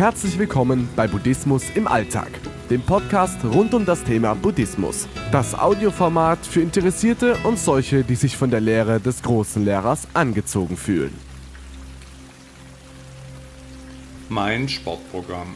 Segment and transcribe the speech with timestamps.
[0.00, 2.30] Herzlich willkommen bei Buddhismus im Alltag,
[2.70, 5.06] dem Podcast rund um das Thema Buddhismus.
[5.30, 10.78] Das Audioformat für Interessierte und solche, die sich von der Lehre des großen Lehrers angezogen
[10.78, 11.12] fühlen.
[14.30, 15.54] Mein Sportprogramm.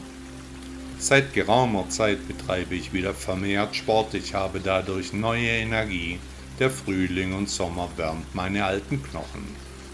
[0.99, 4.13] Seit geraumer Zeit betreibe ich wieder vermehrt Sport.
[4.13, 6.19] Ich habe dadurch neue Energie.
[6.59, 9.47] Der Frühling und Sommer wärmt meine alten Knochen.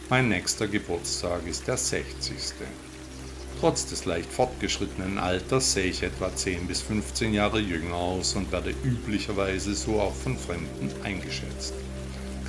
[0.10, 2.54] Mein nächster Geburtstag ist der 60.
[3.62, 8.52] Trotz des leicht fortgeschrittenen Alters sehe ich etwa 10 bis 15 Jahre jünger aus und
[8.52, 11.76] werde üblicherweise so auch von Fremden eingeschätzt.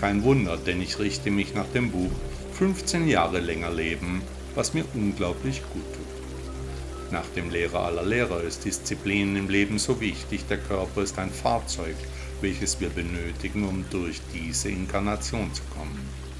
[0.01, 2.11] Kein Wunder, denn ich richte mich nach dem Buch
[2.55, 4.23] 15 Jahre länger leben,
[4.55, 7.13] was mir unglaublich gut tut.
[7.13, 10.47] Nach dem Lehrer aller Lehrer ist Disziplin im Leben so wichtig.
[10.49, 11.97] Der Körper ist ein Fahrzeug,
[12.41, 16.32] welches wir benötigen, um durch diese Inkarnation zu kommen.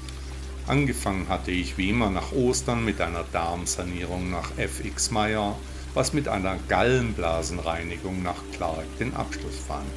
[0.65, 5.57] Angefangen hatte ich wie immer nach Ostern mit einer Darmsanierung nach FX Meyer,
[5.93, 9.91] was mit einer Gallenblasenreinigung nach Clark den Abschluss fand.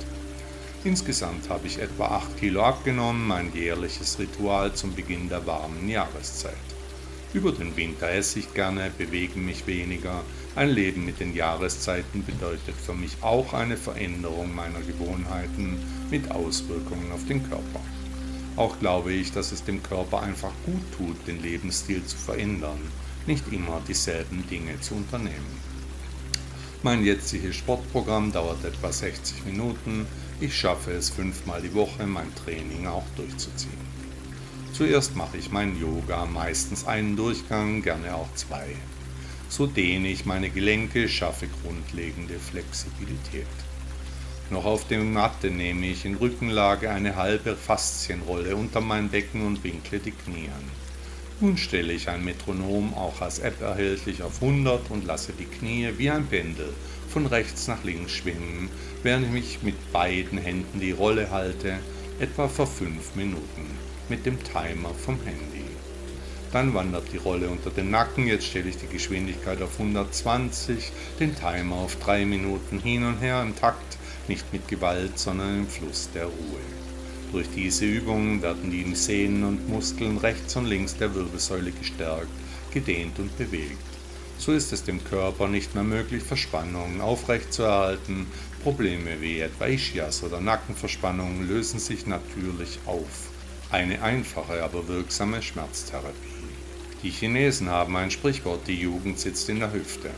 [0.83, 6.55] Insgesamt habe ich etwa 8 Kilo abgenommen, mein jährliches Ritual zum Beginn der warmen Jahreszeit.
[7.33, 10.23] Über den Winter esse ich gerne, bewege mich weniger.
[10.57, 15.79] Ein Leben mit den Jahreszeiten bedeutet für mich auch eine Veränderung meiner Gewohnheiten
[16.11, 17.81] mit Auswirkungen auf den Körper.
[18.57, 22.81] Auch glaube ich, dass es dem Körper einfach gut tut, den Lebensstil zu verändern,
[23.27, 25.61] nicht immer dieselben Dinge zu unternehmen.
[26.83, 30.07] Mein jetziges Sportprogramm dauert etwa 60 Minuten.
[30.41, 33.97] Ich schaffe es fünfmal die Woche, mein Training auch durchzuziehen.
[34.73, 38.67] Zuerst mache ich mein Yoga, meistens einen Durchgang, gerne auch zwei.
[39.49, 43.47] So dehne ich meine Gelenke, schaffe grundlegende Flexibilität.
[44.49, 49.65] Noch auf der Matte nehme ich in Rückenlage eine halbe Faszienrolle unter mein Becken und
[49.65, 50.65] winkle die Knie an.
[51.41, 55.91] Nun stelle ich ein Metronom, auch als App erhältlich, auf 100 und lasse die Knie
[55.97, 56.73] wie ein Pendel
[57.09, 58.71] von rechts nach links schwingen,
[59.03, 61.81] während ich mich mit beiden Händen die Rolle halte,
[62.21, 63.67] etwa für 5 Minuten
[64.09, 65.65] mit dem Timer vom Handy.
[66.53, 71.35] Dann wandert die Rolle unter den Nacken, jetzt stelle ich die Geschwindigkeit auf 120, den
[71.35, 76.09] Timer auf 3 Minuten hin und her im Takt, nicht mit Gewalt, sondern im Fluss
[76.15, 76.61] der Ruhe.
[77.33, 82.31] Durch diese Übungen werden die Sehnen und Muskeln rechts und links der Wirbelsäule gestärkt,
[82.73, 83.79] gedehnt und bewegt.
[84.39, 88.27] So ist es dem Körper nicht mehr möglich, Verspannungen aufrechtzuerhalten.
[88.63, 93.31] Probleme wie etwa Ischias oder Nackenverspannungen lösen sich natürlich auf.
[93.71, 96.15] Eine einfache, aber wirksame Schmerztherapie.
[97.03, 100.11] Die Chinesen haben ein Sprichwort, die Jugend sitzt in der Hüfte.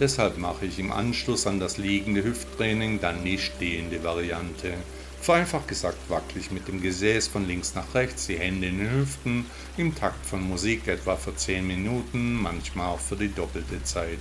[0.00, 4.74] Deshalb mache ich im Anschluss an das liegende Hüfttraining dann die stehende Variante.
[5.20, 8.90] Vereinfacht gesagt wackel ich mit dem Gesäß von links nach rechts, die Hände in den
[8.92, 14.20] Hüften, im Takt von Musik etwa für 10 Minuten, manchmal auch für die doppelte Zeit.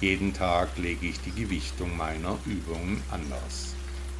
[0.00, 3.74] Jeden Tag lege ich die Gewichtung meiner Übungen anders.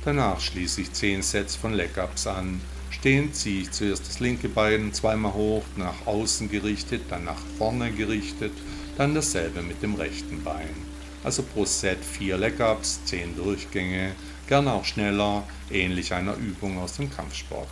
[0.07, 2.61] Danach schließe ich 10 Sets von Leg-Ups an,
[2.91, 7.91] Stehend ziehe ich zuerst das linke Bein zweimal hoch, nach außen gerichtet, dann nach vorne
[7.91, 8.53] gerichtet,
[8.97, 10.94] dann dasselbe mit dem rechten Bein.
[11.25, 14.13] Also pro Set vier Leg-Ups, zehn Durchgänge,
[14.47, 17.69] gerne auch schneller, ähnlich einer Übung aus dem Kampfsport.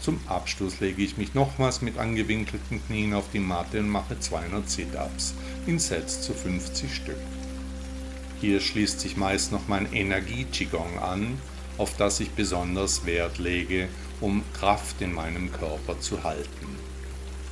[0.00, 4.68] Zum Abschluss lege ich mich nochmals mit angewinkelten Knien auf die Matte und mache 200
[4.68, 5.34] Sit-Ups
[5.66, 7.16] in Sets zu 50 Stück.
[8.40, 11.38] Hier schließt sich meist noch mein Energie-Qigong an,
[11.78, 13.88] auf das ich besonders Wert lege
[14.20, 16.78] um Kraft in meinem Körper zu halten.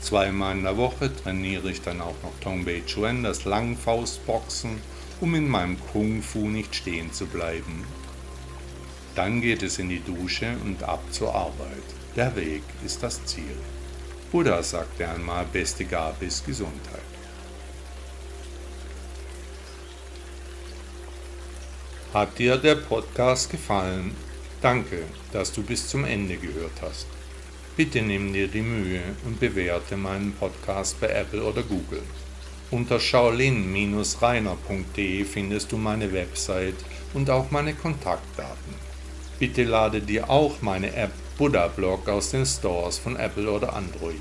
[0.00, 4.78] Zweimal in der Woche trainiere ich dann auch noch Tongbei Chuan, das Langfaustboxen,
[5.20, 7.84] um in meinem Kung Fu nicht stehen zu bleiben.
[9.14, 11.84] Dann geht es in die Dusche und ab zur Arbeit.
[12.16, 13.56] Der Weg ist das Ziel.
[14.30, 17.02] Buddha sagte einmal, beste Gabe ist Gesundheit.
[22.14, 24.14] Hat dir der Podcast gefallen?
[24.60, 27.06] Danke, dass du bis zum Ende gehört hast.
[27.76, 32.02] Bitte nimm dir die Mühe und bewerte meinen Podcast bei Apple oder Google.
[32.72, 36.78] Unter shaolin-reiner.de findest du meine Website
[37.12, 38.72] und auch meine Kontaktdaten.
[39.38, 44.16] Bitte lade dir auch meine App Buddha Blog aus den Stores von Apple oder Android.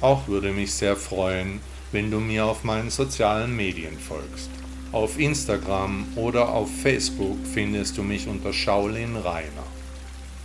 [0.00, 1.60] Auch würde mich sehr freuen,
[1.92, 4.50] wenn du mir auf meinen sozialen Medien folgst.
[4.90, 9.68] Auf Instagram oder auf Facebook findest du mich unter Shaolin Rainer.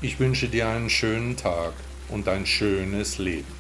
[0.04, 1.74] Ich wünsche dir einen schönen Tag
[2.10, 3.57] und ein schönes Leben.